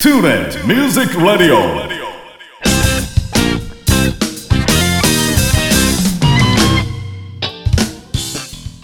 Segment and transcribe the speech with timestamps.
[0.00, 1.56] TuneIn Music Radio.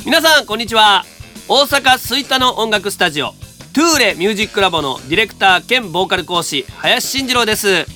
[0.05, 1.05] 皆さんこんにちは。
[1.47, 7.87] 大阪吹田の音楽スタジオトゥーレミュージックラボのディレクター兼ボーカル講師林慎次郎です。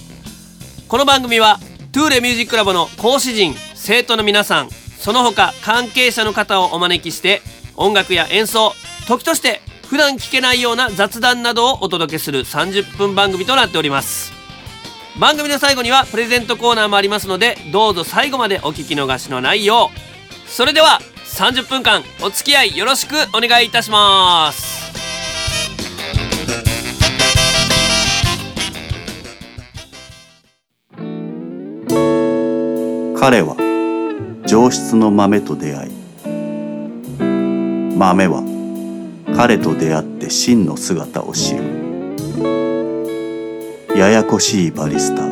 [0.87, 1.59] この番組は
[1.91, 7.43] トゥーレミュージックラボの講師陣生徒の皆さんその他関係者の方をお招きして
[7.75, 8.75] 音楽や演奏
[9.09, 14.35] 時として普段聞けないような雑談などをお届けする30分番組となっております。
[15.19, 19.91] 番組の最後にはプレゼントコーナーもありますのでどうぞ最後までお聞き逃しのないよ
[20.47, 20.51] う。
[20.51, 24.79] それでは30分間お付き合いよろしくお願いいたします。
[33.19, 33.57] 彼は
[34.47, 35.91] 上質の豆と出会い
[37.97, 38.58] 豆は
[39.37, 41.79] 彼と出会って真の姿を知る。
[43.97, 45.23] ややこしいバリスタ。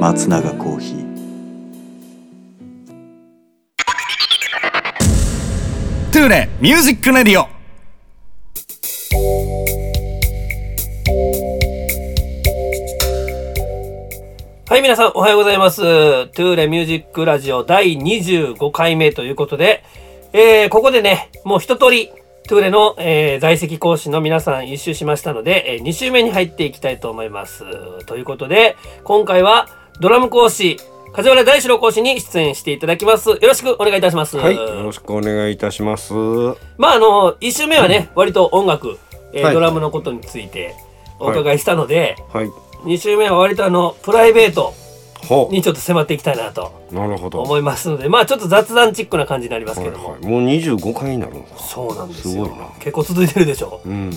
[0.00, 1.06] 松永コーヒー。
[6.12, 7.56] トゥーレ Music Radio
[14.68, 15.80] はい皆さんおはようございます。
[15.80, 19.84] トゥーレミュージックラジオ第25回目ということで、
[20.32, 22.10] えー、ここでねもう一通り
[22.46, 27.64] トゥーレの、えー在籍講師の皆さん一周しましたので、え2週目に入っていきたいと思います。
[28.06, 29.68] ということで今回は
[30.00, 30.78] ドラム講師
[31.12, 33.30] 梶原大志郎講師に出演していただきます。
[33.30, 34.36] よろしくお願いいたします。
[34.36, 36.14] はい、よろしくお願いいたします。
[36.14, 38.98] はまああの1週目はね、割と音楽、
[39.32, 39.54] えーはい。
[39.54, 40.74] ドラムのことについて
[41.18, 42.46] お伺いしたので、い、
[42.84, 44.85] 2週目は割とあのプライベートほ
[45.50, 47.42] にちょっと迫っていきたいなとう、なるほど。
[47.42, 51.60] 思いますのでまあちょっと雑談チックな感じになりますけども、はいはい、もう二十五回になるんですか。
[51.60, 52.44] そうなんですよ。
[52.44, 52.68] すごいな。
[52.78, 53.80] 結構続いてるでしょ。
[53.84, 54.10] ううん、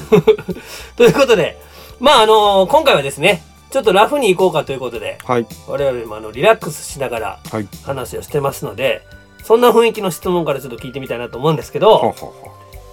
[0.96, 1.58] ということで
[2.00, 9.02] まああの今回はですねちょっとラフに行こうかということではい、我々もあのリラックスしながらはい、話をしてますので
[9.44, 12.14] そんな雰囲気の質問からちょっと聞いてみたいなと思うんですけど、ははは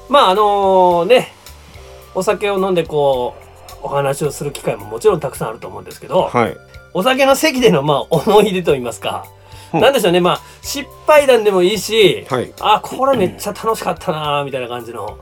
[0.08, 1.32] まああのね
[2.14, 3.46] お酒を飲んでこう
[3.82, 6.56] お話をする機会ももちろんたくさんあると思うんですけど、はい、
[6.96, 9.36] お酒の席でのまあ思い出といいますか、うん
[9.80, 15.18] なんでしょうねまあ失敗談でもいいし、はい、あこれめっちゃ楽しかったなみたいな感じの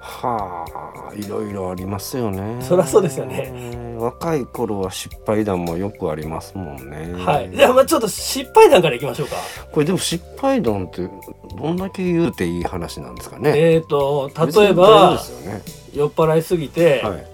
[0.00, 0.66] は
[1.10, 2.62] あ、いろいろありますよね。
[2.62, 3.96] そりゃそうですよね。
[3.98, 7.12] 若い頃は失敗談もよくありますもんね。
[7.24, 9.36] はいじゃあまあちょっと失敗談からいきましょうか
[9.72, 11.08] これでも失敗談って
[11.56, 13.52] どんだけ言うていい話なんですかね。
[13.56, 15.62] えーと例えばね。
[15.94, 17.26] 酔っ払いすぎて、はい。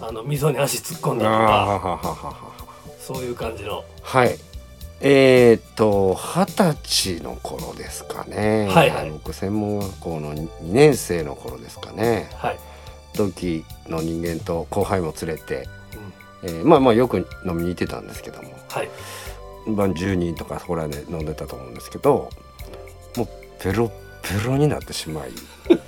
[0.00, 2.47] あの溝に足突っ込んだとかははははは。
[3.08, 4.36] そういう感じのはい。
[5.00, 8.68] えーっと二十歳の頃ですかね。
[8.68, 12.28] はいはい僕専門学校の2年生の頃ですかね。
[12.34, 12.58] はい、
[13.16, 15.66] 同期の人間と後輩も連れて、
[16.42, 18.88] えーまあまあよく飲みに行ってたんですけども、はい
[19.70, 22.28] まあ10人とかそこらで飲んでたと思うんですけど、
[23.16, 23.28] もう
[23.62, 25.30] ペロペロになってしまい。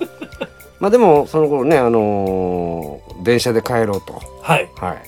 [0.81, 4.15] まあでもその頃ねあのー電車で帰ろうと。
[4.41, 5.03] はいはい、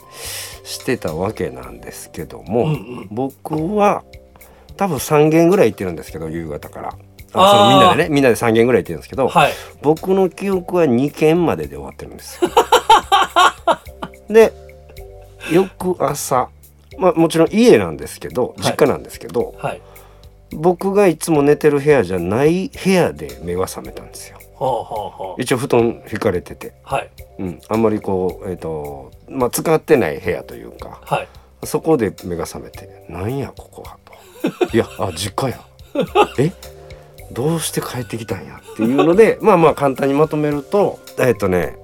[0.64, 3.08] してたわけなんですけども、うんうん。
[3.10, 4.04] 僕は
[4.76, 6.94] 多分3軒ぐらい行ってるんですけど夕方から。
[7.34, 9.52] あそのみんなでねみんなで3軒ぐらい行ってるんですけど、はい。
[9.80, 12.38] 僕の記憶は2軒までで終わってるんです。
[12.44, 12.50] よ。
[14.28, 14.52] で
[15.50, 16.48] 翌朝
[16.98, 19.80] まあもちろん家なんですけど実家なんですけど、はい。
[20.54, 24.38] 僕がいつも寝てる部屋じゃない部屋で目が覚めたんですよ。
[25.38, 27.10] 一応布団引かれてて、はい。
[27.38, 31.00] うん、あんまりこうえっ、とまあ使ってない部屋というか。
[31.04, 31.28] はい。
[31.64, 35.64] そこで目が覚めて「なんやここは」と「いやあ実家や。
[36.38, 36.52] え？
[37.30, 41.76] どうして帰ってきたんや」っていうので まあまあ簡単にまとめるとえっとね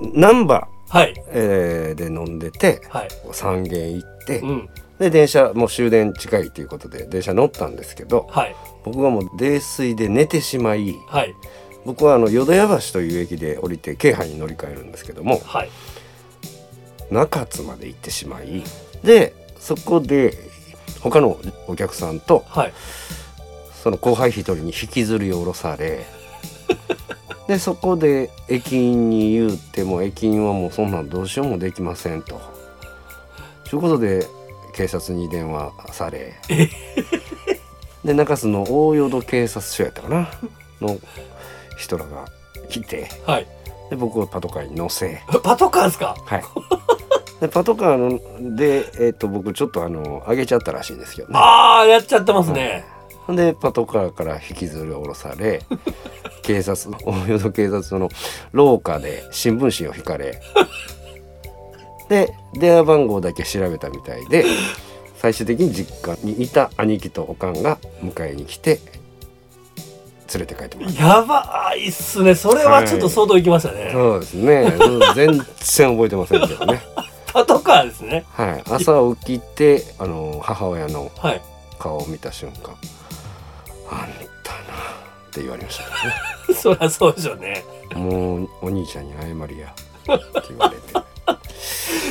[0.00, 1.14] 難波、はい。
[1.28, 3.08] えーで飲んでてはい。
[3.30, 4.68] 3軒行って、うん。
[4.98, 8.56] で電車もう終電近いということで電車乗ったんですけどはい。
[8.84, 11.34] 僕がもう泥酔で寝てしまいはい
[11.90, 15.70] 僕はあの淀屋橋という駅で降りて京阪に乗り換えるんですけどもはい。
[17.10, 18.62] 中津まで行ってしまい
[19.02, 20.34] でそこで
[21.00, 22.72] 他のお客さんとはい。
[23.82, 26.06] その後輩一人に引きずり下ろされ
[27.48, 32.40] でそこで駅員に言うても駅員はもうそんなんどうしようもできませんと。
[33.64, 34.24] ということで
[34.74, 36.34] 警察に電話され。
[38.04, 40.30] で中洲の大淀警察署やったかな？
[40.80, 40.98] の
[41.80, 42.26] 人らが
[42.68, 43.46] 来てはい。
[43.90, 45.20] で僕をパトカーに乗せ。
[45.42, 46.14] パトカーですか？
[46.24, 46.42] はい。
[47.40, 51.34] でパトカーので、えっと僕ちょっとあの上げちゃったらしいんですけどね。
[51.38, 52.84] ああやっちゃってますね、
[53.26, 55.62] ほんでパトカーから引きずり下ろされ
[56.42, 58.08] 警察大淀警察の
[58.52, 60.40] 廊下で新聞紙を引かれ。
[62.08, 64.44] で電話番号だけ調べたみたいで
[65.16, 68.78] 最終的に実家にいた兄貴とおかんが迎えに来て
[70.32, 72.34] 連れて帰ってもらやばいっすね。
[72.34, 74.76] それはちょっと相当行きましたね、そうですね。
[74.80, 76.80] うん全然覚えてませんけどね。
[77.32, 78.24] パトカーですね。
[78.32, 78.62] はい。
[78.68, 81.42] 朝起きてあの母親のはい。
[81.80, 82.74] 顔を見た瞬間
[83.90, 84.08] 「あん
[84.44, 84.68] たな」
[85.28, 85.90] って言われましたか
[86.54, 87.64] そりゃそうでしょうね。
[87.94, 91.00] もうお兄ちゃんに謝りやって言われて。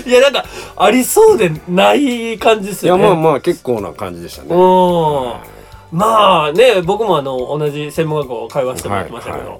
[0.09, 0.45] いやなんか
[0.77, 3.03] ありそうでない感じですよね。
[3.03, 4.47] いやまあまあ結構な感じでしたね。
[4.49, 5.58] うん
[5.91, 9.59] まあね僕もあの同じ専門学校通わせてもらってましたけど、はい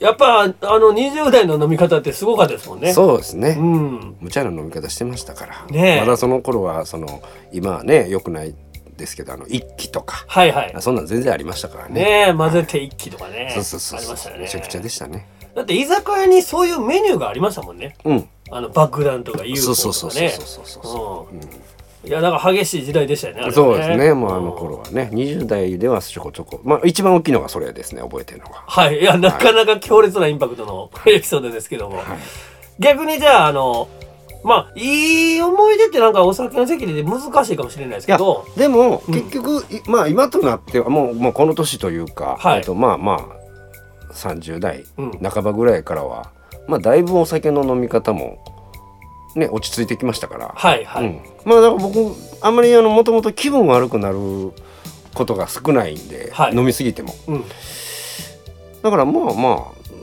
[0.00, 0.54] やっぱあの
[0.94, 2.94] 20代の飲み方ってすごかったですもんね。
[2.94, 4.16] そうですね、うん。
[4.18, 6.00] 無茶な飲み方してましたから、ねえ。
[6.00, 7.22] まだその頃はその
[7.52, 8.54] 今はねよくない
[8.96, 10.24] ですけどあの一気とか。
[10.26, 10.74] はいはい。
[10.80, 12.02] そんなん全然ありましたからね。
[12.02, 14.42] ねえ混ぜて一気とかね、そうそうそうありましたよね。
[14.44, 15.28] めちゃくちゃでしたね。
[15.54, 17.94] だって居酒屋にそういうメニューがありましたもんね。
[18.06, 18.28] うん。
[18.50, 21.40] あの爆弾とか UFO そうとそうそうそうかねそうそうそう、うん
[22.02, 24.14] いやだから激しい時代でしたよねあれはそうですね。
[24.14, 25.10] もうあの頃はね。
[25.12, 26.60] 20代ではちょこちょこ。
[26.64, 28.64] まあ一番大きいのがそれですね覚えてるのが。
[28.66, 29.00] はい。
[29.00, 32.02] いやなかなか強烈なインパクトのエピソードですけども、
[32.78, 33.88] 逆にじゃああの
[34.42, 38.46] まあいい思い出ってなんかお酒の席で難しいかもしれないですけど。
[38.56, 39.14] でもうん。
[39.14, 42.62] 結局、いまあ今となってはもうもうこの年というか、はい。
[42.62, 45.10] とまあまあ30代うん。
[45.18, 46.30] 半ばぐらいからは、
[46.66, 48.42] まあだいぶお酒の飲み方も
[49.34, 54.52] ね落ち着いてきましたから、はいはい、うん、まあだから僕あんまりあのもともと気分悪くなる
[55.14, 56.54] ことが少ないんで、はい。
[56.54, 57.14] 飲みすぎても。
[57.26, 57.44] うん。
[58.82, 59.34] だからまあまあ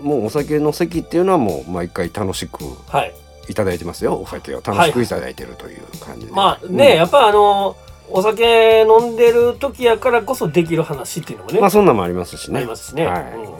[0.02, 3.14] もうお酒の席っていうのはもう毎回楽しくはい。
[3.50, 4.20] いただいてますよ。
[4.20, 6.98] お酒を楽しくいただいてるという感じで、まあね、うん。
[6.98, 7.78] やっぱあの
[8.10, 12.60] お酒飲んでる時やからこそできる話っていうのもね、まあそんなんもありますしね。
[12.60, 13.24] ありますしね、はい。
[13.24, 13.54] うん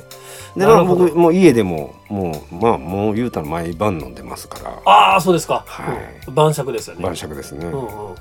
[0.58, 4.80] で僕もう家でももうまあもう言うたら毎晩飲んでますから。
[4.86, 5.98] ああそうですか、はい。
[6.28, 6.34] うん。
[6.34, 7.04] 晩酌ですよね。
[7.04, 8.06] 晩酌ですね、うんうん。
[8.08, 8.16] はい、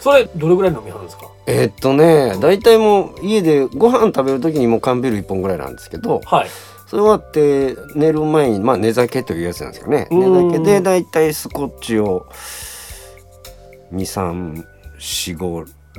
[0.00, 1.28] それどれぐらい飲みはるんですか？
[1.46, 6.48] えーっとね大体もう家でご飯食べる時にもう缶ビール1本ぐらいなんですけどはい。
[6.86, 10.08] それ終わって寝る前にまあ寝酒というやつなんですかね。
[10.10, 12.26] うん寝酒で大体スコッチを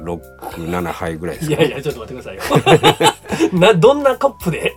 [0.03, 3.53] 23456杯ぐらいですいか、ね、やいやちょっと待ってくださいよ。
[3.59, 4.73] などんなカップで？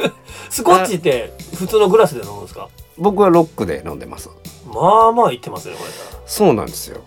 [0.50, 2.68] スコッチって普通のグラスで飲むんですか？
[2.98, 4.30] 僕はロックで飲んでます。
[4.72, 5.90] まあまあいってますねこれ。
[6.26, 7.00] そうなんですよ。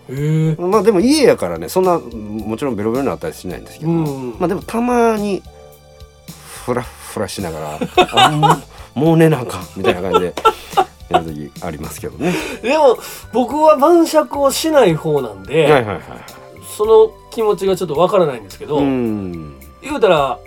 [0.58, 5.42] まあでも家やからねそんなもちろんベロベロになったりしないんですけど、うんまあでもたまに
[6.64, 7.78] フラフラしながら
[8.26, 8.48] あも
[8.96, 10.34] うもう寝なあかんみたいな感じで
[11.10, 12.32] やる時ありますけどね。
[12.62, 12.98] でも
[13.32, 16.04] 僕は晩酌をしない方なんで、はいはいはいはい。
[16.76, 19.58] その気持ちがちょっとわからないんですけど、うん。
[19.82, 20.38] 言うたら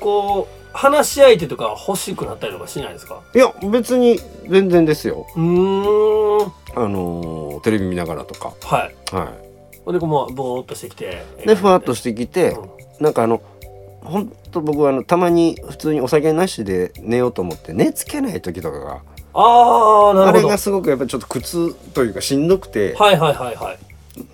[0.00, 3.20] こう話し相手とか欲しくなったりとかしないですか？
[3.34, 4.18] いや別に
[4.48, 5.26] 全然ですよ。
[5.36, 8.52] うーんあのーテレビ見ながらとか。
[8.62, 9.32] はいは
[9.84, 11.46] ほんでこうもうぼーっとしてきてい。
[11.46, 12.70] でふわっとしてきて、うん
[13.00, 13.40] なんかあの
[14.02, 19.00] 本当僕はあのたまに普通にお酒なしで寝ようと思って寝つけない時とかが
[19.32, 23.78] ああなるほどあれがすごくやっぱりちょっと苦痛というかしんどくて、はいはいはいはい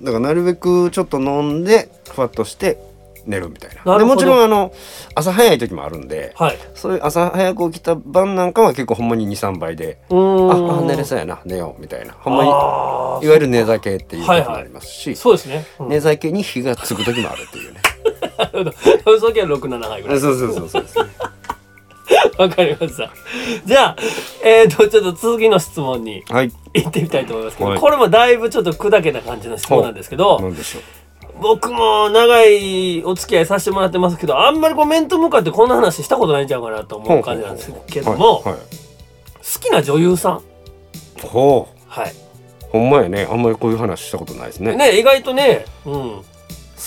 [0.03, 2.79] だからなるべくちょっと飲んでふわっとして
[3.27, 3.99] 寝るみたいな。
[3.99, 4.73] でもちろんあの
[5.15, 6.59] 朝早い時もあるんで、はい。
[6.75, 10.77] そういう朝早く起きた晩なんかは結構ほんまに23倍でうーん。
[10.77, 12.13] ああ寝れそうやな寝ようみたいな。
[12.13, 17.81] ほんまにいわゆる寝酒っていう時もありますし、そうですね、うん、寝酒に火がつく時もあるっていうね。
[18.39, 20.83] なるほどその時は67杯ぐらいそうそうそうそう。
[20.83, 21.05] ですね
[22.39, 23.11] わかりました。
[23.65, 23.97] じゃあ
[24.45, 26.23] えっ、ー、とちょっと次の質問に。
[26.29, 27.81] はい行ってみたいと思いますけど、はい。
[27.81, 30.41] これもだいぶちょっと砕けた感じの質問なんですけど
[31.41, 38.61] 僕も長いお付き合いさせてもらってますけどあんまりこう面と向かってこんな話したことないんちゃうかなと思う感じなんですけども、はいはい。
[38.61, 40.43] 好きな女優さん。
[41.23, 41.85] ほう。
[41.89, 42.13] はい。
[42.71, 43.29] ほんまやね。
[43.31, 44.77] あんまりこういう話したことないですね。
[44.77, 46.25] ね意外とねうん、好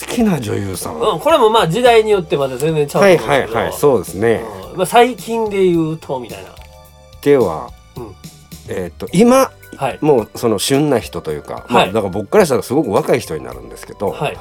[0.08, 3.55] きな女優さん、うん、これもまあ時代によってまた全然ちゃうとはい思うんですけど。
[3.55, 3.74] はいはい。
[3.74, 6.50] そうですね、うんまあ、最近で言うとみたいな。
[7.22, 8.15] では、うん
[8.70, 10.00] えっ、と今はい。
[10.02, 14.38] もうその旬な人というか、まあ、はいだから僕からしたらすごく若い人になるんですけど、はい。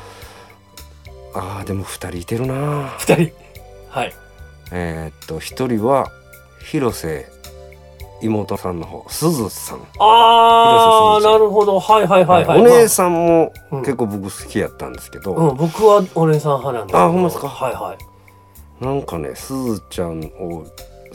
[1.34, 2.94] ああでも2人いてるな。
[2.98, 3.32] 二人。
[3.90, 4.14] はい。
[4.72, 6.10] えっ、と1人は
[6.64, 7.30] 広瀬
[8.20, 11.78] 妹さんの方すずさん、ああなるほど。
[11.78, 13.80] はいはいはいはい、お姉さんもうん。
[13.80, 18.84] 結構僕好きやったんですけど、うん、僕はお姉さん派なんですあほんまですかはいはい。
[18.84, 20.66] なんかねすずちゃんを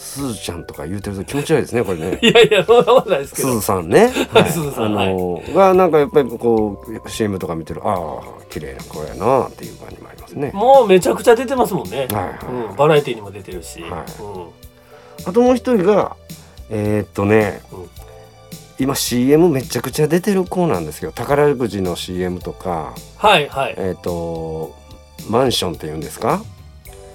[0.03, 2.19] すずちゃんとか言うてると気持ち悪いですねこれね。
[2.21, 4.49] いやいやそんなことないですけすどずさんね、はい。
[4.51, 7.81] すずさんあのーがなんかやっぱりこう CM とか見てる。
[7.83, 10.51] ああ綺麗な子やなっていう感じもありますね。
[10.53, 12.69] もうめちゃくちゃ出てますもんね、はいはい。
[12.69, 13.91] うん、バラエティにも出てるし、はい。
[13.91, 13.93] う
[14.39, 14.47] ん。
[15.25, 16.15] あともう一人が
[16.69, 17.89] えーっとね、うん。
[18.79, 23.75] 今 CM めちゃくちゃ出てる子なんですけど宝くじの CM とかはいはい。
[23.77, 24.75] えっ、と
[25.29, 26.41] マンションっていうんですか？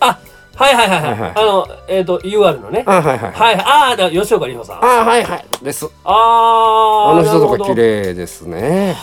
[0.01, 0.19] あ
[0.59, 2.83] はいはいはいはい、あのえっ、と UR のね。
[2.85, 3.33] あはいはい。
[3.33, 3.55] はい。
[3.61, 4.85] ああだ吉岡里帆さん。
[4.85, 5.45] ああはいはい。
[5.63, 5.89] です。
[6.03, 8.97] あーあの人とか綺麗ですね。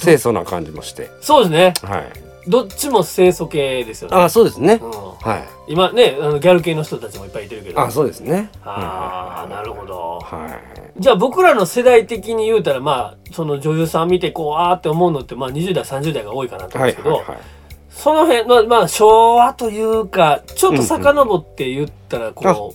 [0.00, 1.10] 清楚な感じもして。
[1.20, 1.74] そうですね。
[1.86, 2.12] はい。
[2.48, 4.16] どっちも清楚系ですよね。
[4.16, 4.80] あそうですね。
[4.82, 5.36] うん、は
[5.68, 5.72] い。
[5.72, 7.80] 今ねあのギャル系の人たちもいっぱいいてるけど。
[7.80, 8.48] あそうですね。
[8.64, 10.18] あーなるほど。
[10.20, 11.00] はい。
[11.00, 17.59] じゃあ僕らの世代的に言うたらまあその女優さん見てこうあーって思うのってまあ20代30代が多いかなと思うんですけど、はいはいはい
[17.90, 22.74] その辺のまあ昭和というかちょっと遡って言ったらこ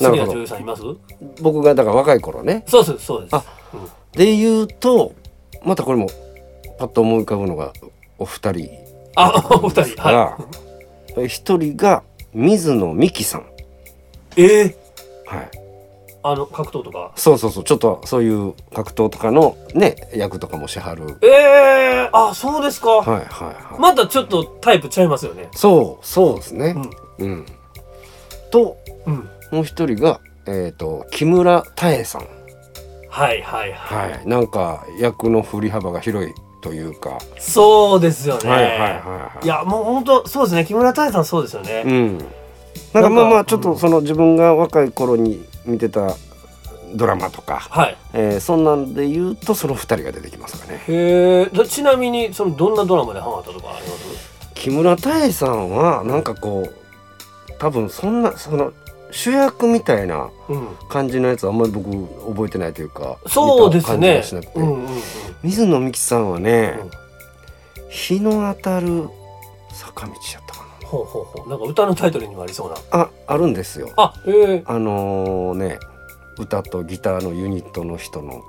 [0.00, 0.82] う、な好きな女優さんいます？
[1.42, 2.64] 僕がだから若い頃ね。
[2.66, 3.36] そうですそうです。
[3.36, 3.44] あ
[4.12, 5.14] で言うと
[5.64, 6.08] またこれも
[6.78, 7.72] パッと思い浮かぶのが
[8.18, 8.70] お二人。
[9.16, 10.38] あお二人はが
[11.18, 12.02] え一人が
[12.32, 13.42] 水野美紀さん。
[14.36, 14.76] いええ
[15.26, 15.50] はい
[16.24, 17.12] あの格闘とか？
[17.16, 17.64] そうそうそう。
[17.64, 21.18] ちょっとそういう格闘とかのね役とかもしはる。
[21.22, 21.26] え
[22.06, 25.48] えあそうですか、はいはいはい、またちょっとタイプちゃいますよね。
[25.54, 26.76] そうそうですね。
[27.18, 27.46] うん、
[28.50, 28.76] と
[29.06, 29.28] うん。
[29.50, 32.26] もう一人がえっ、と木村多江さん。
[33.08, 34.12] はいはいはい。
[34.12, 34.26] はい。
[34.26, 37.18] なんか役の振り幅が広いというか。
[37.38, 39.44] そうですよね、はいはいはいはい。
[39.44, 40.64] いやもう本当そうですね。
[40.64, 42.18] 木村多江さんそうですよね、うん。
[42.92, 46.16] なんかまあまあちょっとその自分が若い頃に見てた
[46.94, 47.96] ドラマとか、はい。
[48.12, 50.82] えーそんなんで言うとその二人が出てきますかね。
[50.88, 54.32] へえちなみにそのどんなドラマでハマったとかあります？
[54.54, 58.72] 木村多江さんはなんかこう多分そんなその
[59.10, 60.68] 主役みたいなうん。
[60.88, 61.90] 感じのやつあんまり僕
[62.26, 64.22] 覚えてないというかそうですね。
[64.54, 64.88] うんうんうん
[65.42, 66.90] 水野美紀さんはね、うん。
[67.88, 69.08] 日の当たる
[69.72, 70.40] 坂道や
[70.92, 71.48] ほうほうほう。
[71.48, 72.76] なんか歌のタイトルにもありそうな。
[72.90, 73.90] ああるんですよ。
[73.96, 74.30] あえ。
[74.30, 75.78] ー、あのー、ね
[76.38, 78.42] 歌とギターのユニットの人の。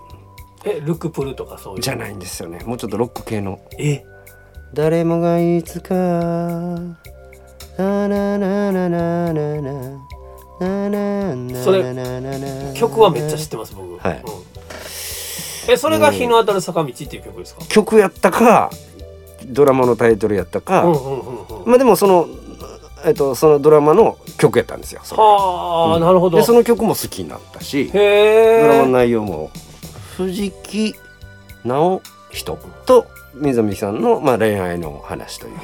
[0.66, 1.82] えルックプルとかそういう。
[1.82, 2.60] じゃないんですよね。
[2.66, 3.60] もうちょっとロック系の。
[3.80, 4.06] え？
[4.74, 6.98] 誰もがいつかな
[7.78, 10.00] なななななな
[11.64, 11.84] それ
[12.74, 14.22] 曲はめっちゃ知ってます僕、はい。
[14.22, 18.72] うん、えそれが「日の当たる坂道」っていう曲ですか、曲やったか
[19.46, 22.27] ドラマのタイトルやったか、うんうんうんうん、まあでもその
[23.05, 26.01] えっとそのドラマの曲やったんですよはあ、うん。
[26.01, 26.38] なるほど。
[26.38, 29.51] でその曲も好きになったしへドラマのえ内容も。
[30.17, 30.96] 藤木
[31.65, 32.01] 直
[32.32, 35.63] 人と水野美紀さんの、まあ、恋愛の話というか、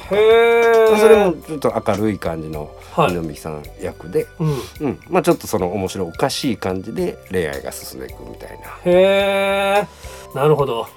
[0.98, 3.12] それもちょっと明るい感じのはい。
[3.12, 4.48] 水野美紀さん役で、うん。
[4.80, 5.00] うん。
[5.08, 8.66] まあ、ちょっとその面白いおかしい感じで恋愛が進んでいくみたいな。
[8.84, 9.86] へえ。
[10.34, 10.88] なるほど。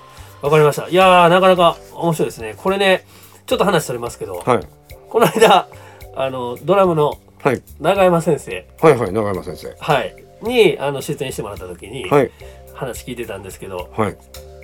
[0.42, 0.90] わかりました。
[0.90, 2.56] いやーなかなか面白いですね。
[2.58, 3.06] これね
[3.46, 4.68] ちょっと話それますけど、はい、
[5.14, 5.68] この間
[6.16, 8.66] あのドラムのはい、永山先生。
[8.82, 9.76] はいはい永山先生。
[9.80, 10.16] はい。
[10.42, 12.32] にあの出演してもらった時にはい。
[12.74, 14.18] 話聞いてたんですけど、はい。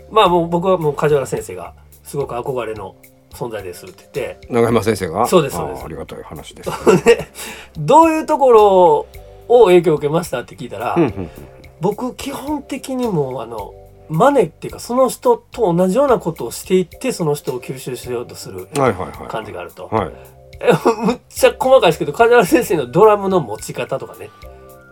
[0.10, 2.96] まあもう僕はもう梶原先生がすごく憧れの
[3.30, 5.28] 存在ですって言って永山先生が？
[5.28, 5.80] そうですそうです。
[5.82, 7.28] あーありがたい話です、で
[7.78, 9.08] どういうところ
[9.50, 11.30] を影響を受けましたって聞いたら、うんうん
[11.82, 13.74] 僕基本的にもうあの
[14.10, 19.28] マネっていうかその人と同じようなことをしていってその人を吸収しようとするうん、はいはいはい。
[19.30, 20.12] 感じがあると、はい。
[20.14, 20.39] え
[21.06, 24.30] むっちゃ細かいですけど梶原先生のドラムの持ち方とかね。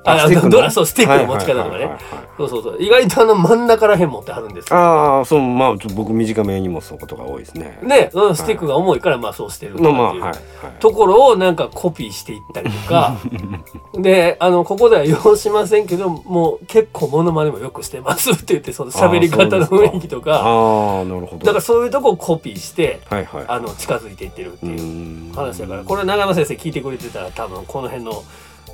[0.08, 1.90] あスティックのドラそうスティックの持ち方とかね。
[2.38, 2.78] そうそうそう。
[2.82, 4.78] 意外とあの真ん中らへん持ってはるんですよ。
[4.78, 7.80] ああそうまあ僕短めにもそうことが多いですね。
[7.84, 10.36] ね、うん、スティックが重いからまあそうしてるっていうまあまあはいはい。
[10.80, 13.18] ところをなんかコピーしていったりとか。
[13.94, 20.36] であのここでは要しませんけどもう結構モノマネもよくしてますって言ってその喋り方の雰囲気とか。
[20.36, 21.40] ああなるほど。
[21.40, 23.46] だからそういうとこをコピーしてはいはい。
[23.48, 25.84] あの近づいていってるってういう話だから。
[25.84, 28.24] これ長山先生聞いてくれてたら多分この辺の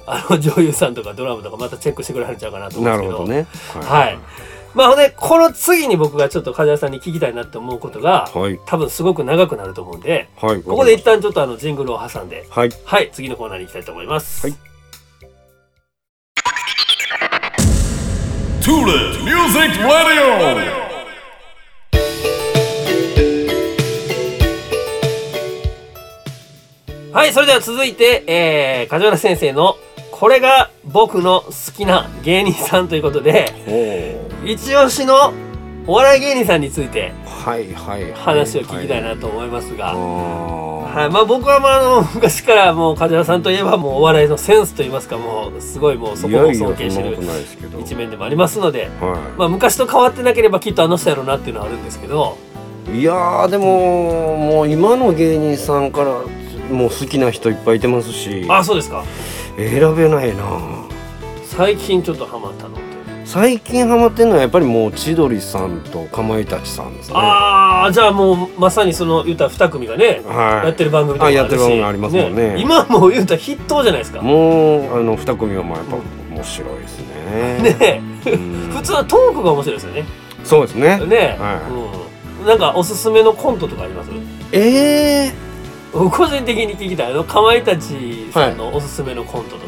[0.05, 3.12] あの女優さんとかドラムとかまたチェックしてくれはるんちゃうかなと思うんなですけど。
[3.12, 3.48] るほどね。
[3.88, 4.19] はい。
[4.74, 8.60] まあほんでこの次に僕がちょっと梶原さんに聞きたいなって思うことがはい。
[8.65, 12.69] 多分すごく長くなると思うんではいここで一旦ちょっとあのジングルを挟んではい。
[12.83, 14.55] はい次のコーナーに行きたいと思います、はい。
[18.62, 20.93] Tula Music Radio.
[27.13, 29.77] はい、それでは続いて、えー、梶原先生の
[30.23, 35.33] これが僕の好きな芸人さんということで一押しの
[35.85, 37.11] お笑い芸人さんについて
[38.15, 41.09] 話を聞きたいなと思いますが、あはい。
[41.09, 47.17] まあ、僕はまああの 昔からもう梶原さんといえばもうお笑いのセンスといいますかもうすごいもうそこを尊敬してる
[47.81, 52.37] 一面でもありますので、はまあ、昔と変わってなければきっとあの人やろうなっていうのはあるんですけど。
[52.93, 56.11] いいやーでももう今の芸人さんから
[56.71, 58.45] もう好きな人いっぱいいてますし。
[58.47, 59.03] あそうですか
[59.57, 60.43] 選べないな。
[61.43, 62.77] 最近ちょっとハマったの
[63.25, 67.15] 最近ハマってるのはやっぱりもう千鳥さんとかまいたちさんですね。
[67.17, 70.67] ああじゃあもうまさにその言ったら2組がね、はい。
[70.67, 72.57] やってる番組とかもあやってる番組ありますもんね。
[72.60, 74.22] 今もう言ったら筆頭じゃないですか。
[74.22, 75.95] もうあの二組はまあやっぱ
[76.36, 77.75] 面白いですね。
[77.79, 78.01] ね。
[78.25, 78.69] うん。
[78.72, 80.05] 普通はトークが面白いですよね。
[80.43, 81.05] そうですね。
[81.05, 81.62] ね、は
[82.41, 84.10] うん、なんかおすすめのコントとかあります？
[84.51, 85.42] ええ
[85.93, 89.63] 個人的に聞きたいあのかまいたちさんのおすすめのコントとか、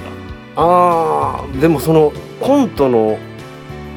[0.55, 3.17] ああでもそのコントの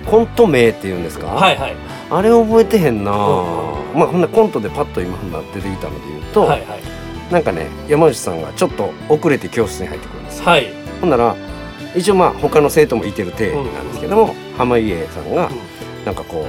[0.05, 1.77] コント名っていうんですか、はいはい。
[2.11, 3.17] あれ覚えてへんな、うん。
[3.99, 5.17] まあほんなコントでパッと今
[5.55, 7.33] 出てきたので言うと、はいはい。
[7.33, 10.45] なんかね山内さんがちょっと遅れて教室に入ってくるんですよ。
[10.45, 10.67] はい。
[11.01, 11.35] ほんなら
[11.97, 15.51] 一応まあ他の生徒もいてる体なんですけども、濱家さんが
[16.05, 16.47] なんかこ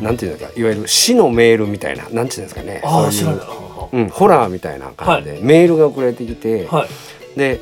[0.00, 3.61] うなんていうんですかいわゆる死のメールみたいななんていうんですかねああ知らない
[3.92, 7.38] うん、ホラーみたいな感じで、メールが送られてきて、はい。
[7.38, 7.60] で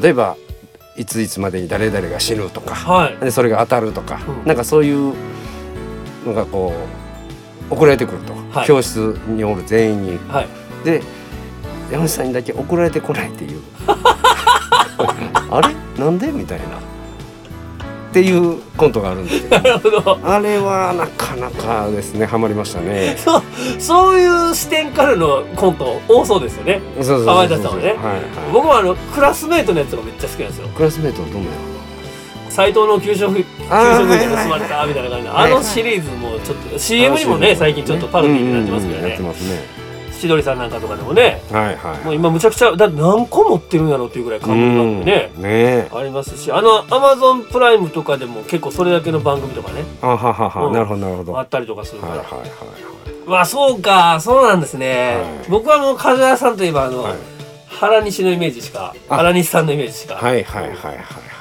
[0.00, 0.36] 例えば
[0.96, 3.16] いついつまでに誰々が死ぬとか、はい。
[3.18, 4.46] でそれが当たるとか、うん。
[4.46, 5.14] なんかそういう
[6.24, 6.72] のがこ
[7.70, 8.66] う送られてくると、はい。
[8.66, 8.96] 教室
[9.26, 10.18] におる全員に。
[10.28, 10.48] はい。
[10.84, 11.02] で
[11.90, 13.62] 山内さんにだけ送られてこないっていう。
[15.50, 15.74] あれ？
[16.02, 16.32] なんで？
[16.32, 16.66] みたいな
[18.16, 20.18] っていうコントがあるんですけど なるほど。
[20.24, 23.14] あれはなかなかですねハマりましたね。
[23.18, 23.42] そう
[23.78, 26.80] そういう視点からのコント多そうですよね。
[26.96, 27.88] そうそうそうそうかまいたちさんはね。
[27.88, 27.96] はいはい、
[28.54, 30.68] 僕はあのクラスメートのやつがめっちゃ好きなんですよ。
[30.68, 31.56] クラスメートはどんなや
[32.48, 39.85] 斎藤の給食給食あー費が盗まれたみたいな感じであのシリーズもちょっと CM にもね最近ちょっとパロディーになってますけどうんうんうんやってねますね。
[40.26, 42.04] 千鳥さんなんかとかでもねはいはい。
[42.04, 45.04] もう今むちゃくちゃだ何個持ってるんやろっていうぐらい番組うん。
[45.04, 50.72] ねねありますしあのアマゾンプライムとかでも結構それだけの番組とかねあははは、うん。
[50.72, 51.32] なるほどなるほど。
[51.32, 52.14] はあったりとかするから。
[52.14, 52.50] いはいはい
[53.26, 55.50] まあそうかそうなんですね、はい。
[55.50, 57.14] 僕はもう梶原さんといえばあの、はい。
[57.68, 59.16] 原西のイメージしかあ。
[59.16, 61.35] 原西さんのイメージしか、はいはいはいはいはい。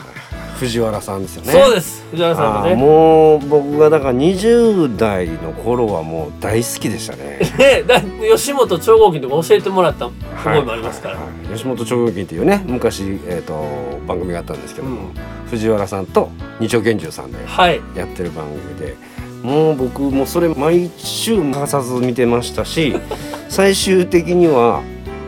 [0.55, 1.51] 藤原さんですよね。
[1.51, 2.03] そうです。
[2.11, 2.75] 藤原さんがね。
[2.75, 7.39] もう僕がだから20代の頃はもう大好きでしたね。
[7.57, 10.15] ねだ吉本超合金とか教えてもらった思
[10.55, 11.53] いもありますから、はいはいはい。
[11.53, 15.13] 吉本超合金っていうね昔、えー、と番組があったんですけども、うん。
[15.49, 17.81] 藤原さんと二丁拳銃さんではい。
[17.95, 18.95] やってる番組で
[19.43, 22.95] もう僕もそれ毎週欠かさず見てましたし
[23.49, 24.81] 最終的には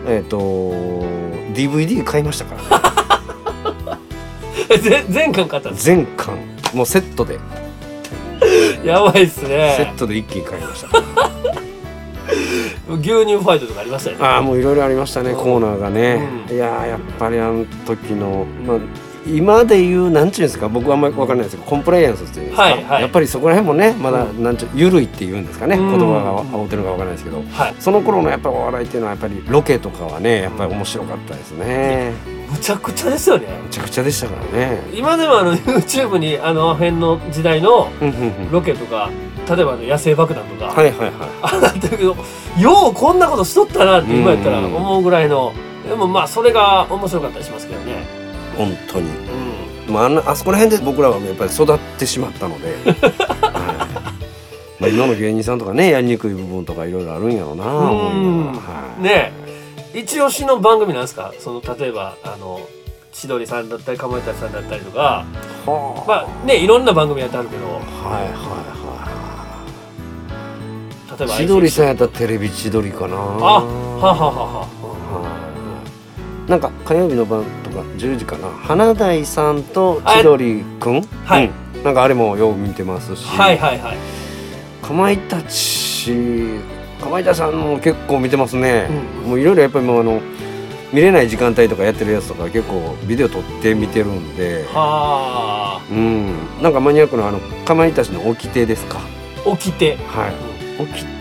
[0.08, 0.38] えっ、と
[1.54, 2.88] DVD 買いましたから。
[2.88, 2.97] ねぜ
[5.10, 6.36] 全巻買ったんです全巻。
[6.74, 7.40] もうセットで。
[8.84, 10.88] やばいっすセねットで一気に買いました。
[13.02, 14.26] 牛乳ファイトとかありましたよね。
[14.26, 15.38] ああもういろいろありましたね、うん。
[15.38, 16.56] コーナーがね、うん。
[16.56, 18.78] いやーやっぱりあの時のまあ
[19.28, 23.02] 今で言うなんちゅうんですか僕はあんまり分からないですけどコンプライアンスっていうんですか、はいはい。
[23.02, 24.42] やっぱりそこら辺もねまだうん。
[24.42, 25.90] なんちゅう緩いっていうんですかね、うん。
[25.90, 27.44] 言葉が合うてるのか分からないですけど。
[27.52, 27.76] はい。
[27.80, 33.48] その頃のやっぱりお笑いっていうのはやっぱりロケとかはねやっぱり面白かったですねむちゃくちゃですよね。
[33.64, 34.82] めちゃくちゃでしたからね。
[34.94, 38.52] 今でもあの YouTube にあの辺の時代のうんうんうん。
[38.52, 39.10] ロケとか
[39.50, 41.12] 例えばあの野生爆弾とか、はいはいはい。
[41.42, 42.16] あなってるけど
[42.60, 45.54] ようこんなことしとったなって今やったら思うぐらいの、
[45.88, 48.06] でもまあそれが面白かったりしますけどね。
[48.58, 49.10] 本当に。
[49.88, 52.76] うまああそこら辺で僕らはやっぱり育ってしまったので、
[53.42, 54.18] は
[54.80, 54.82] い。
[54.82, 58.58] まあ、今の芸人さんとかねやりにくい部分とかいろいろあるんやろうな思いながら。
[58.58, 59.02] はい。
[59.02, 59.47] んね
[59.94, 61.34] 一押しの番組なんですか？
[61.40, 62.60] その例えばあの
[63.12, 65.26] 千鳥さんだったりかまいたちさんだったりとか。
[65.66, 67.66] はまあねいろんな番組やってあるけど。
[67.66, 68.30] あはいは
[71.14, 73.16] い例えばはい千鳥さんやったらテレビ千鳥かな。
[73.16, 74.68] あははははは
[76.48, 78.50] いなんか火曜日の晩とか10時かな。
[78.50, 81.02] 花大さんと千鳥くん？
[81.26, 81.50] はい。
[81.76, 81.84] うん。
[81.84, 83.98] なんかあれもよう見てますし、はいはいはい。
[84.82, 86.60] かまいたち
[87.08, 88.88] かまいたちさんも結構見てますね、
[89.24, 89.30] うん。
[89.30, 90.22] もういろいろやっぱりもうあの
[90.94, 94.66] 見れない時間帯とかやってるやつとか結構ビデオ撮って見てるんで。
[94.74, 96.62] はうん。
[96.62, 99.00] なんかマニアックなあのかまいたちの掟ですか？
[99.46, 100.34] あ起きてはい。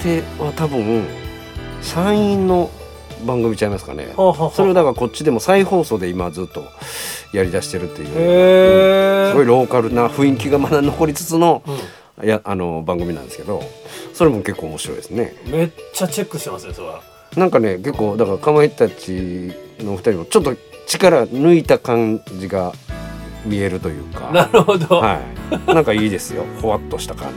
[0.02, 1.04] 掟は多分
[1.80, 2.70] 山陰の
[3.24, 4.12] 番組ちゃいますかね。
[4.16, 6.64] それをだからこっちでも再放送で今ずっと
[7.32, 8.08] やりだしてるっていう。
[8.08, 11.74] へえすごいローカルな雰囲気がまだ残りつつのうい
[12.22, 13.62] やあの番組なんですけど
[14.14, 15.34] それも結構面白いですね。
[15.46, 17.02] んめっちゃチェックしてますねそれは。
[17.36, 22.72] なんかね結構だからかまいたちのお二人もちょっと力抜いた感じが
[23.44, 24.30] 見えるというか。
[24.32, 25.20] なるほど、は
[25.68, 25.74] い。
[25.74, 26.44] なんかいいですよ。
[26.60, 27.30] ほわっとした感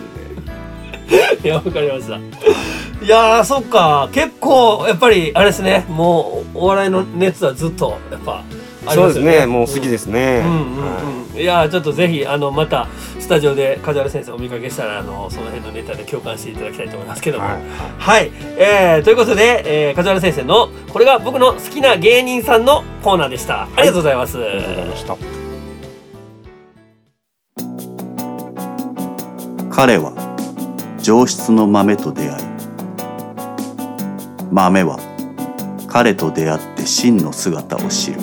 [1.10, 1.44] じで。
[1.44, 2.18] いやわかりました。
[2.18, 4.10] いやーそっか。
[4.12, 5.86] 結構やっぱりあれですね。
[5.90, 8.44] もうお笑いの熱はずっとやっぱ
[8.86, 9.40] ありそうですね。
[9.40, 10.98] ねもう好きですね、うんうんは
[11.34, 11.44] うん、い。
[11.46, 12.88] やーちょっとぜひあのまた
[13.19, 17.46] スタジオで梶原先生お見かけしたらあのその辺のネタで共感していただきたいと思いますけども。
[17.46, 17.62] はい
[17.98, 23.64] はい、えーということで、えー、梶原先生のこれが僕の好きな芸人さんのコーナーでした。
[23.64, 25.18] ありがとうございます、ありがとうございました。
[29.70, 30.12] 彼は
[31.02, 32.44] 上質の豆と出会い
[34.52, 34.98] 豆は
[35.88, 38.20] 彼と出会って真の姿を知る。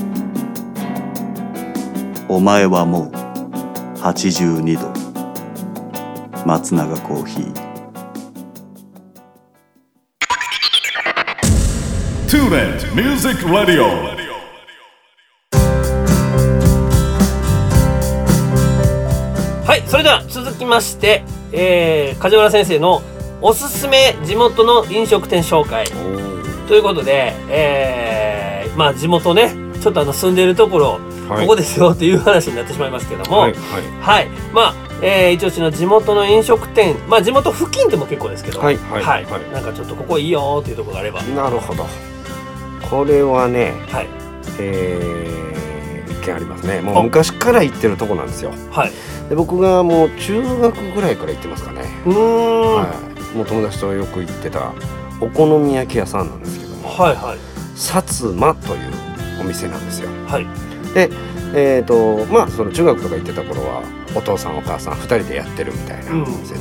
[2.28, 3.26] お前はもう
[4.00, 4.95] 82度
[6.46, 7.52] 松永コーヒー。
[12.28, 13.82] TuneIn Music Radio.
[19.66, 23.02] はいそれでは続きまして、えー、梶原先生の
[23.42, 25.86] おすすめ地元の飲食店紹介。
[26.68, 31.40] ということで、えー、まあ地元ねちょっとあの住んでいるところ、はい。
[31.40, 33.54] ここですよっていう話になってしまいますけども、はい。
[34.00, 38.76] はい、まあ、えー、一応ちの地元の飲食店、まあ地元付近でも結構ですけど、はい。
[38.76, 39.02] はい。
[39.02, 39.26] はい。
[39.52, 41.86] なんかちょっとここいいよっていうところがあれば、はいなるほど。
[42.90, 44.08] これはねはい、
[44.60, 46.80] えー、一軒ありますね。
[46.80, 48.52] もう昔から行ってるとこなんですよ。
[48.70, 48.92] はい、
[49.28, 52.94] で僕がもう中学ぐらいから行ってますかね、うーん、はは
[53.34, 54.72] い、もう友達とよく行ってた
[55.20, 56.88] お好み焼き屋さんなんですけども。
[56.88, 57.16] い、はい、
[57.74, 58.92] 薩摩という
[59.40, 60.08] お店なんですよ。
[60.28, 60.46] はい、
[60.94, 61.10] で
[61.58, 63.82] えーとまあその中学とか行ってた頃は
[64.14, 66.22] お父さんお母さん2人でやってるみたいなうん。
[66.24, 66.60] お店で、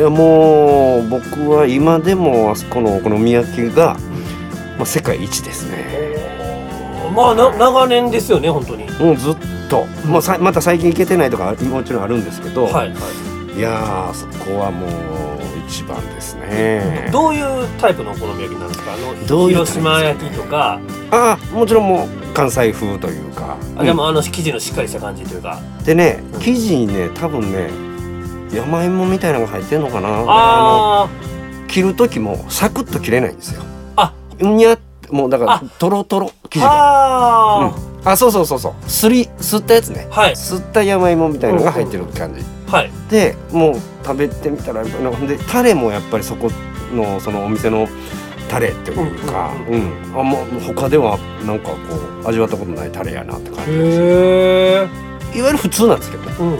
[0.00, 3.96] いやもう僕は今でもあそこのお好み焼きが、
[4.76, 6.34] まあ、世界一ですね。
[7.14, 8.90] まあな長年ですよね本当に。
[8.98, 9.36] もうずっ
[9.70, 12.94] と、もうさまた最近行けてないとかもちろんあるんですけど、はい、は
[13.54, 13.58] い。
[13.58, 14.90] いやーそこはもう
[15.68, 17.08] 一番ですね。
[17.12, 18.94] どういうタイプのお好み焼きなんですか？
[18.94, 20.80] あのどういうタイプ広島焼きとか、
[21.12, 23.56] ああもちろんもう関西風というか。
[23.76, 27.70] あでもあの生地のしっかりした感じというか、でね生地にね多分ね
[28.52, 30.08] 山芋みたいなのが入ってんのかな。
[30.26, 31.08] あ
[31.68, 33.62] 切る時もサクッと切れないんですよ。
[33.96, 34.12] あ。
[34.40, 34.76] うんにゃ
[35.10, 35.62] もうだからあ。
[35.78, 36.68] トロトロ生ー地が。
[36.70, 37.72] あ
[38.04, 38.08] うん。
[38.08, 38.90] あそうそうそうそう。
[38.90, 40.06] すりすったやつね。
[40.10, 40.36] ー、はい。
[40.36, 42.90] すった山芋みたいなのが入ってる感じ、はい。
[43.10, 46.50] でもう食べてみたらなんかでタレもやっぱりそこ
[46.92, 47.88] のそのお店の
[48.48, 50.20] タレっていうか、ううん。
[50.20, 51.76] あもう他ではなんかこ
[52.24, 53.72] う味わったことないタレやなって感じ。
[53.72, 54.88] ですへ
[55.34, 55.38] え。
[55.38, 56.46] いわゆる普通なんですけどね、うん。
[56.48, 56.58] うん、い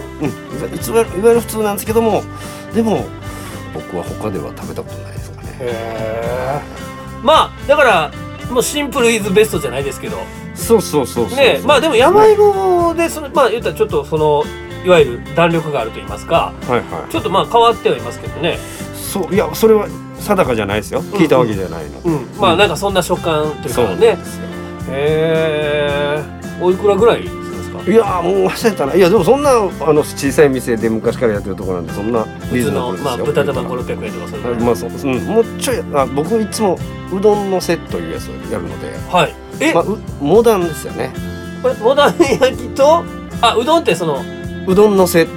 [0.91, 2.23] わいわゆる普通なんですけども
[2.75, 3.05] でも
[3.73, 5.49] 僕は他では食べたことないですかね。
[5.49, 6.61] へえ。
[7.23, 8.13] まあだから
[8.51, 10.19] もうシンプルイズベストじゃないですけど、
[10.55, 14.45] そうそうそうそうねまあでも山芋でそのまあ言ったらちょっとその
[14.85, 17.13] いわゆる弾力があると言いますか、はいはい。
[17.13, 18.59] ちょっとまあ変わってはいますけどね。
[18.95, 19.35] そう。
[19.35, 19.89] いやそれは
[20.25, 21.03] 定かじゃないですよ。
[21.03, 22.27] 聞いたわけじゃないの、うん。
[22.39, 23.95] まあなんかそんな食感というか。
[23.97, 24.19] ね。
[24.89, 26.23] へえ。
[26.61, 27.25] おいくらぐらい。
[27.87, 28.95] いやーもう忘れたな。
[28.95, 33.05] いやでもそんなあの小さい店で昔からやってるところなんでそんなリーズナブルですよ。
[33.05, 36.79] まあ豚玉五六百円とかそういうまあそう、うん、もうちょいあ僕いつも
[37.13, 39.35] うどんのセットいうやつをやるので、はい。
[39.61, 41.13] え、まあ、うモダンですよね。
[41.63, 43.05] これモダン焼きと
[43.43, 44.23] あうどんってその
[44.67, 45.29] うどんのせう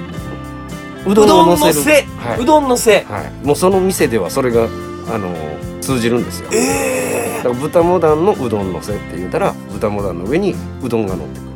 [1.06, 2.06] うどんのせ。
[2.38, 3.04] うどんのせ。
[3.08, 5.34] はい、もうその店ではそれがあの
[5.80, 6.48] 通じるんですよ。
[6.52, 11.48] えだから豚モダンのうどんのせって言ったら豚モダンの上にうどんが乗ってくる。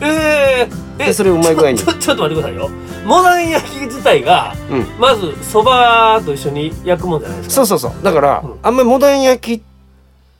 [0.00, 2.70] ー、えー、でそれをうまい具合にちょっと待ってくださいよ。
[3.04, 4.86] モダン焼き自体がうん。
[4.98, 7.54] まずそばと一緒に焼くもんじゃないですか。
[7.54, 8.04] そうそうそう。
[8.04, 8.58] だから、うん。
[8.62, 9.64] あんまりモダン焼きっ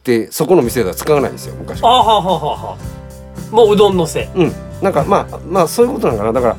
[0.03, 2.39] てそこの店では使わないんですよ昔あははは
[2.73, 2.77] は。
[3.51, 4.29] もううどんのせ。
[4.35, 4.53] うん。
[4.83, 6.33] なんかまあまあそういうことなのかな。
[6.33, 6.57] だから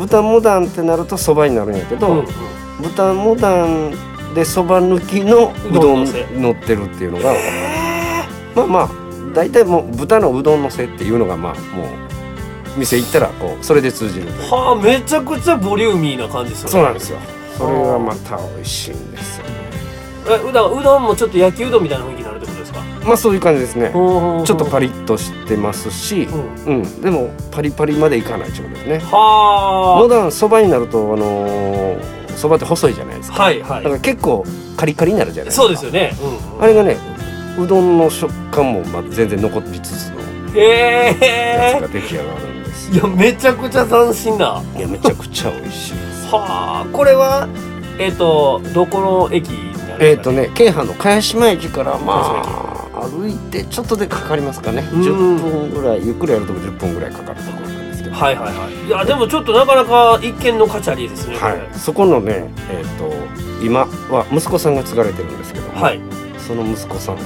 [0.00, 2.26] 豚モダンってなるとそばになるんやけど、うんうん。
[2.82, 3.92] 豚モダン
[4.34, 6.06] でそば抜きのうどん
[6.40, 8.90] 乗ってるっていうのがえまあまあ
[9.34, 11.86] 大体もう豚のうどんのせっていうのがまあもう
[12.78, 16.72] 店行ったらこうそれで通じるはあめちゃくちゃボリューミーな感じですよね。
[16.72, 17.18] そうなんですよ。
[17.58, 19.44] それがまた美味しいんですよ。
[19.44, 19.50] ね
[20.30, 22.19] えうだうどんもちょっと焼きうどんみたいな雰囲気
[23.04, 23.90] まあそういう感じですね。
[23.92, 26.28] ちょっとパリッとしてますし
[26.66, 26.74] うん。
[26.74, 27.00] うん。
[27.00, 28.98] でもパリパリまでいかないってことですね。
[29.00, 31.96] はモダンそばになるとあの
[32.36, 33.36] そばって細いじゃないですか。
[33.42, 34.44] あはいはだから結構
[34.76, 35.62] カリカリになるじゃないいですか。
[35.62, 36.62] そうですよね、うんうん。
[36.62, 36.96] あれがね
[37.58, 40.20] うどんの食感もまあ全然残りつつの
[40.54, 44.62] へやつえが出来上がるんですいやめちゃくちゃ斬新な。
[44.76, 46.26] いやめちゃくちゃ美味しいです。
[46.28, 46.86] はあ。
[46.92, 47.48] これは
[47.98, 49.50] えっ、とどこの駅
[49.98, 50.60] えっ、とんですか？
[50.64, 54.88] ね京阪の茅島駅からま茅あ歩いてちょっとでかかりますかね。
[54.92, 55.02] うん。
[55.02, 58.14] 10分ぐらいゆっくりやると10分ぐらいかかるところなんですけど。
[58.14, 58.86] はいはいはい。
[58.86, 66.00] いやでもちょっとなかなか一見の価値ありですねはい、そこのねえっ、と今は息子さんが継がれてるんですけども、はい。
[66.38, 67.16] その息子さん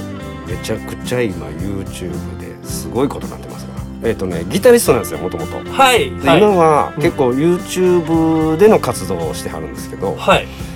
[0.47, 4.09] めちゃくちゃ今 YouTube ですごいことになってますから。
[4.09, 5.57] えっ、とねギタリストなんですよもともと。
[5.71, 6.11] はい。
[6.11, 6.39] ではい。
[6.39, 7.01] 今はうん。
[7.01, 10.45] 結構 YouTube での活動をしてはるんですけど、はい。
[10.45, 10.74] 多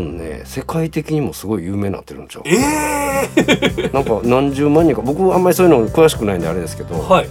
[0.00, 2.56] 分ね世界的にもすごい有名になってるんちゃうえ
[3.36, 5.02] え なんか何十万人か。
[5.02, 7.28] 僕あんまりそういうの詳しくないんであれですけど、はい。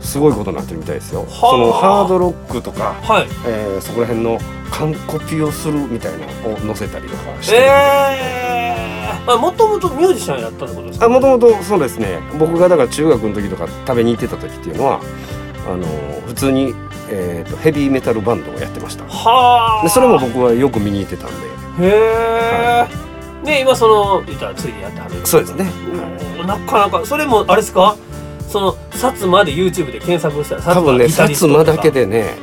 [0.00, 1.20] すごいことになってるみたいですよ。
[1.20, 1.50] はあ。
[1.50, 3.26] そのハードロックとか、はい。
[3.46, 4.38] えーそこら辺の
[4.70, 7.56] 完コピをするみたいなのを載せたりとかして。
[7.56, 11.06] るえー、あもともとミュージシャンやったってことですか？
[11.06, 12.18] あもともとそうですね。
[12.38, 15.00] 僕がだから中学の時とか食べに行ってた時っていうのは
[15.68, 15.84] あの
[16.26, 16.74] 普通に、
[17.10, 19.04] えー、とヘビーメタルバンドをやってました。
[19.04, 19.82] はあ。
[19.82, 21.34] でそれも僕はよく見に行ってたんで
[21.80, 22.86] へ
[23.42, 25.70] え、で今その言ったらついでやってはるそうですね。
[26.46, 27.96] なかなかそれもあれですか？
[28.48, 32.36] その薩摩で YouTube で検索したら多分ね薩摩だけでね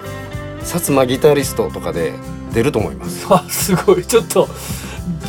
[0.60, 2.14] 薩摩ギタリストとかで
[2.54, 3.26] 出ると思います。
[3.34, 4.06] あすごい。
[4.06, 4.48] ちょっと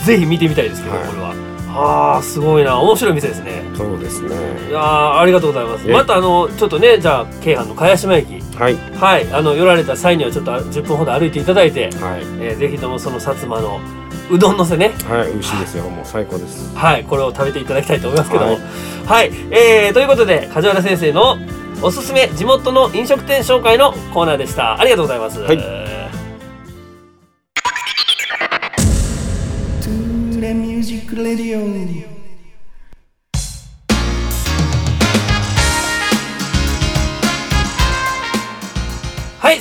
[0.05, 1.07] ぜひ見てみたいですけど、はい。
[1.07, 1.35] これは。
[1.79, 2.79] あーすごいな。
[2.79, 3.63] 面白い店ですね。
[3.77, 4.35] そうですね。
[4.71, 5.91] いやーありがとうございます。
[5.91, 5.93] え。
[5.93, 8.77] またあのちょっとねじゃあ京阪の茅島駅はい。
[8.77, 9.33] はい。
[9.33, 12.21] あの寄られた際にはちょっと10分ほど歩いていただいて、はい。
[12.41, 13.81] えーぜひともその薩摩の
[14.31, 14.93] うどんのせね。
[15.09, 15.33] はい。
[15.33, 15.85] 美味しいですよ。
[15.91, 16.75] もう最高です。
[16.75, 17.05] はい。
[17.05, 18.53] これを食べていただきたいと思いますけども。
[18.53, 18.61] はい。
[19.07, 21.37] はい、えー、ということで梶原先生の
[21.81, 24.81] おすすめ地元の飲食店紹介のコーナーでした。
[24.81, 25.86] ありがとうございます、はい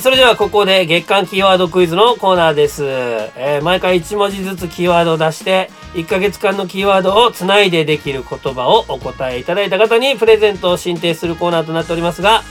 [0.06, 2.84] それではここで月間キーワードクイズのコーナーです。
[2.84, 12.44] えー毎回1文字ずつキーワードを出して、1ヶ月間のキーワードをつないでできる言葉をお答えいただいた方にプレゼントを進呈するコーナーとなっておりますが、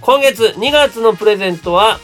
[0.00, 2.00] 今月2月のプレゼントは、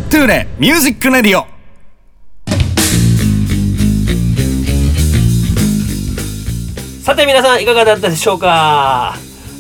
[0.09, 1.45] トゥーレ Music Radio
[7.03, 9.15] さて皆さんいかがだったでしょうか？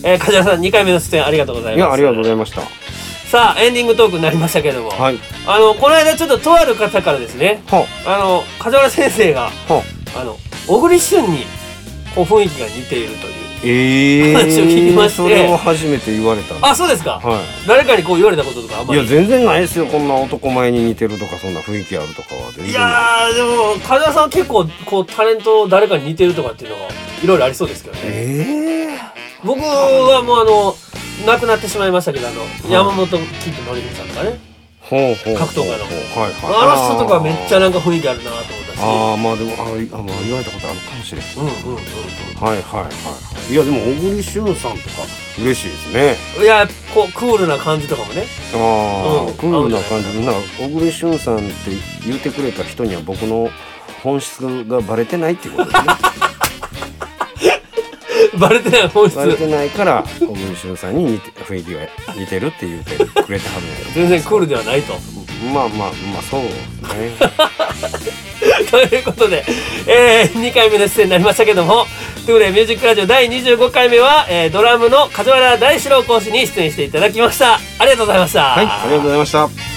[0.05, 1.79] えー、梶原さん2回目の出演ありがとうございます。
[1.79, 2.61] いやありがとうございました。
[3.29, 5.19] さあエンディングトークになりましたけれども、はい。
[5.45, 7.61] あのこの間ちょっととある方からですね。
[7.67, 9.49] はあの梶原先生が
[10.15, 11.43] あの小栗旬に
[12.15, 15.15] こう雰囲気が似ているというええ話を聞きまして。
[15.15, 22.73] それを初めて言われたあそうですか、は誰かにこう言われたこととかあんまい、いりや全然ないですよこんな男前に似てるとかそんな雰囲気あるとかは全然い。
[22.73, 26.89] やーでも梶原さんは結構こうタレント誰かに似てるとかっていうのは
[27.23, 28.01] いろいろありそうですけどね。
[28.05, 30.75] ええ僕はもうあの
[31.25, 34.52] 亡くなってしまいましたけどあの、山本キッドのりさんとかね
[34.89, 35.83] 格闘家の。
[35.85, 36.73] はいはい。
[36.73, 41.23] あの人とかめっちゃなんか雰囲気あるなと思ったしああまあでもあいあ、まあ、言われたことあるかもしれん。
[41.37, 41.83] うんうんうん
[42.35, 42.89] はいはいは
[43.49, 43.55] いい。
[43.55, 45.07] やでも小栗旬さんとか
[45.39, 46.15] 嬉しいですね。
[46.37, 48.25] うんいやこうクールな感じとかもね。
[48.53, 49.33] ああ、うん。
[49.35, 50.11] クールな感じ。
[50.19, 51.45] でなんか小栗旬さんって
[52.05, 53.49] 言ってくれた人には僕の
[54.03, 55.93] 本質がバレてないっていうことですね
[58.39, 59.15] バレてない本質。
[59.15, 61.79] バレてないから小栗旬さんに似て雰囲気が
[62.15, 63.39] 似てるって言ってくれてはるんや
[63.93, 64.93] 全然クールではないと。
[65.53, 66.55] まあまあまあそうです
[66.95, 67.11] ね。
[68.71, 69.43] ということで、
[69.87, 71.85] えー、2回目の出演になりましたけども
[72.25, 77.59] 「トゥーレミュージックラジオ」第25回目は、えードラムの梶原大志郎講師に出演していただきました。
[77.79, 78.65] ありがとうございました、はい。
[78.65, 79.72] ありがとうございました